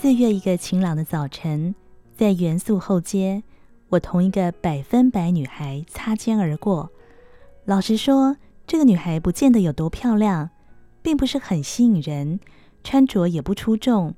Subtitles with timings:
[0.00, 1.74] 四月一个晴朗的早晨，
[2.16, 3.42] 在元素后街，
[3.88, 6.92] 我同一个百分百女孩擦肩而过。
[7.64, 10.50] 老实说，这个女孩不见得有多漂亮，
[11.02, 12.38] 并不是很吸引人，
[12.84, 14.14] 穿着也不出众，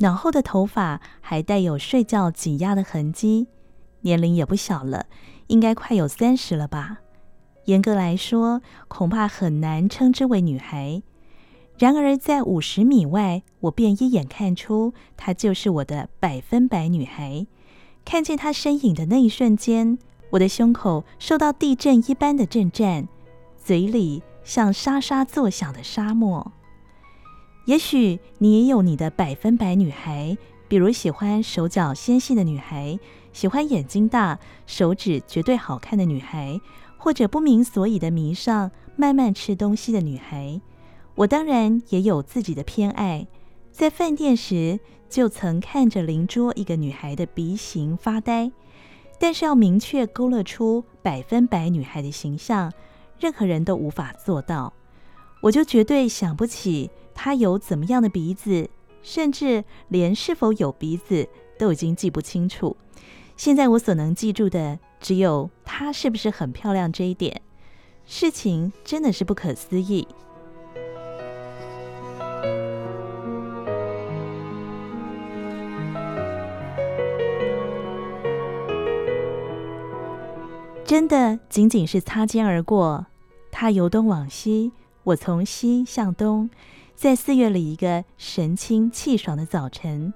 [0.00, 3.46] 脑后的头发还带有睡觉挤压的痕迹，
[4.02, 5.06] 年龄也不小了，
[5.46, 6.98] 应该快有三十了吧。
[7.64, 11.02] 严格来说，恐怕很难称之为女孩。
[11.78, 17.46] 然而，在五十米外，我便一眼看出她就是我的百分百女孩。
[18.04, 19.98] 看见她身影的那一瞬间，
[20.30, 23.06] 我的胸口受到地震一般的震颤，
[23.62, 26.52] 嘴里像沙沙作响的沙漠。
[27.66, 32.98] 也许你也有你的百分百女孩，比如喜欢手脚纤细的女孩，
[33.34, 36.58] 喜欢眼睛大、手指绝对好看的女孩。
[36.98, 40.60] 或者不明所以的迷上慢慢吃东西的女孩，
[41.16, 43.26] 我当然也有自己的偏爱。
[43.72, 44.78] 在饭店时，
[45.08, 48.52] 就曾看着邻桌一个女孩的鼻型发呆。
[49.18, 52.72] 但是要明确勾勒出百分百女孩的形象，
[53.18, 54.72] 任何人都无法做到。
[55.40, 58.68] 我就绝对想不起她有怎么样的鼻子，
[59.02, 61.26] 甚至连是否有鼻子
[61.58, 62.76] 都已经记不清楚。
[63.36, 64.78] 现在我所能记住的。
[64.98, 67.42] 只有她是不是很漂亮这一点，
[68.06, 70.08] 事情真的是不可思议。
[80.86, 83.06] 真的仅仅是擦肩而过，
[83.50, 84.70] 他由东往西，
[85.02, 86.48] 我从西向东，
[86.94, 90.14] 在四月里一个神清气爽的早晨，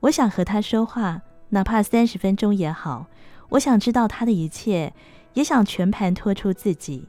[0.00, 3.06] 我想和他说话，哪怕三十分钟也好。
[3.48, 4.92] 我想知道他的一切，
[5.32, 7.08] 也想全盘托出自己。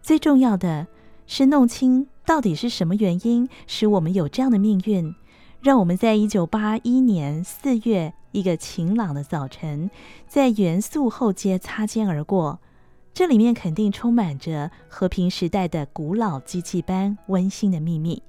[0.00, 0.86] 最重要的
[1.26, 5.12] 是弄清到底是什么原因使我们有这样的命运，
[5.60, 9.88] 让我们在一九八一年四月一个晴朗的早晨，
[10.26, 12.58] 在元素后街擦肩而过。
[13.14, 18.20] 这里面肯定充满着和平时代的古老机器般温馨的秘密。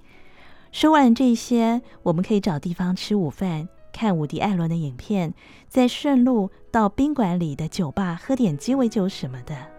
[0.71, 3.67] 说完这些，我们可以找地方吃午饭。
[3.91, 5.33] 看伍迪·艾伦的影片，
[5.67, 9.74] 再顺路到宾馆里的酒吧喝点鸡尾酒什么的。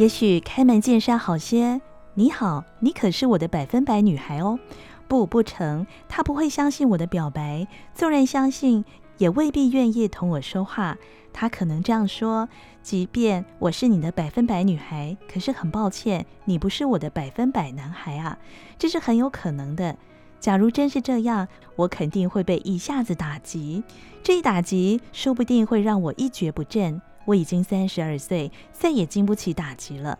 [0.00, 1.78] 也许开门见山好些。
[2.14, 4.58] 你好，你可是我的百分百女孩哦。
[5.06, 7.68] 不，不成，他不会相信我的表白。
[7.94, 8.82] 纵然相信，
[9.18, 10.96] 也未必愿意同我说话。
[11.34, 12.48] 他可能这样说：
[12.82, 18.38] 即便我是你的百分百女孩，可是很抱歉，你不是我的百分百男孩啊。
[18.78, 19.94] 这是很有可能的。
[20.40, 21.46] 假如真是这样，
[21.76, 23.84] 我肯定会被一下子打击。
[24.22, 27.02] 这一打击，说不定会让我一蹶不振。
[27.30, 30.18] 我已经三十二岁，再也经不起打击了。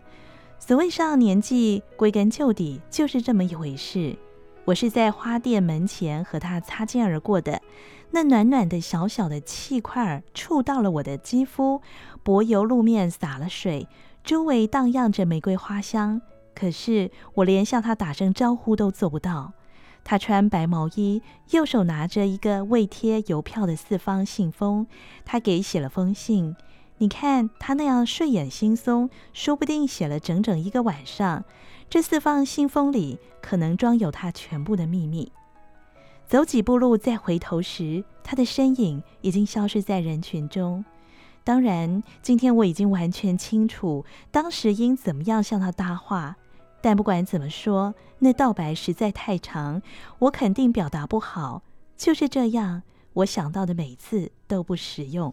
[0.61, 4.17] 所谓上年纪，归根究底就是这么一回事。
[4.65, 7.61] 我是在花店门前和他擦肩而过的，
[8.13, 11.83] 那暖暖的小小的气块触到了我的肌肤，
[12.23, 13.89] 柏油路面洒了水，
[14.23, 16.23] 周围荡漾着玫瑰花香。
[16.55, 19.53] 可是我连向他打声招呼都做不到。
[20.05, 24.87] 他穿白毛衣，右手拿着一个未贴邮票的四方信封，
[25.25, 26.55] 他给写了封信。
[27.01, 31.43] 你看他那样睡眼惺忪，说不定写了整整一个晚上。
[31.89, 35.33] 这四封信封里可能装有他全部的秘密。
[36.27, 40.85] 走几步路，再回头时，他的身影已经消失在人群中。
[41.43, 46.37] 当然，今天我已经完全清楚当时应怎么样向他搭话。
[46.83, 49.81] 但不管怎么说，那道白实在太长，
[50.19, 51.63] 我肯定表达不好。
[51.97, 52.83] 就是这样，
[53.15, 55.33] 我想到的每次都不实用。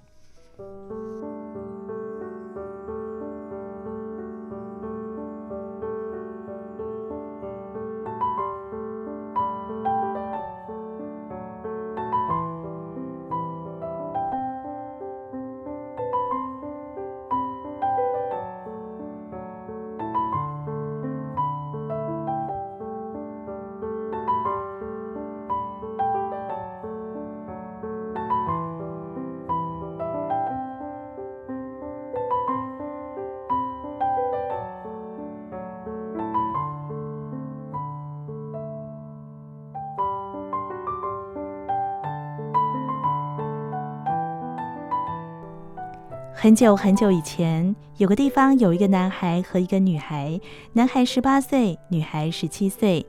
[46.39, 50.39] 很久很久以前，有个地方有一个男孩和一个女孩。
[50.74, 53.04] 男孩十八岁，女孩十七岁。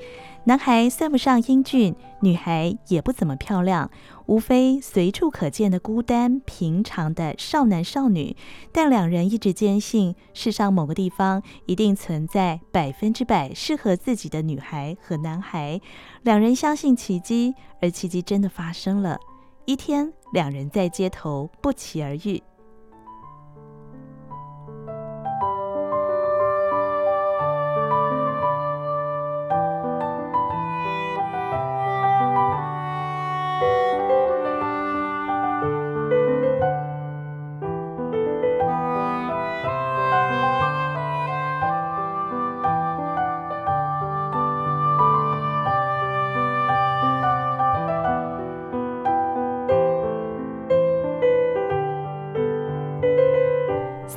[0.44, 3.90] 男孩算不上英俊，女孩也不怎么漂亮，
[4.25, 8.34] 无非随处可见的孤单平常的少男少女。
[8.72, 15.78] 但两人一直坚信，世上某个地方一定存在百分之百适合自己的女孩和男孩。
[16.22, 19.19] 两人相信奇迹，而奇迹真的发生了。
[19.66, 22.42] 一天，两人在街头不期而遇。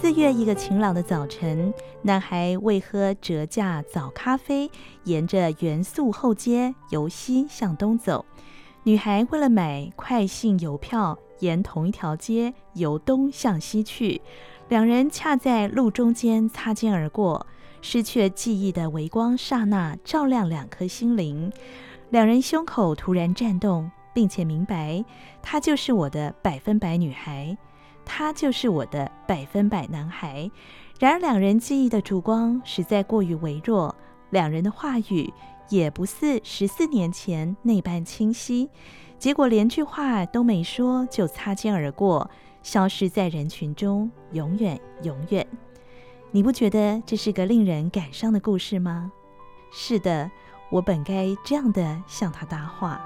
[0.02, 1.72] 四月一个晴朗的早晨，
[2.02, 4.68] 男孩为喝折价早咖啡，
[5.04, 8.26] 沿着元素后街由西向东走；
[8.82, 14.20] 女孩为了买快信邮票，沿同一条街由东向西去。
[14.70, 17.46] 两人恰在路中间擦肩而过，
[17.84, 21.52] 失去记忆的微光刹那照亮两颗心灵。
[22.10, 25.06] 两人胸口突然颤动，并且明白，
[25.44, 27.56] 她就是我的百分百女孩。
[28.14, 30.52] 他就是我的百分百男孩。
[31.00, 33.96] 然而，两人记忆的烛光实在过于微弱，
[34.32, 35.34] 两人的话语
[35.70, 38.70] 也不似十四年前那般清晰。
[39.18, 42.30] 结果，连句话都没说，就擦肩而过，
[42.62, 45.48] 消失在人群中，永远永远。
[46.32, 49.10] 你不觉得这是个令人感伤的故事吗？
[49.72, 50.30] 是的，
[50.70, 53.02] 我本该这样的向他搭话。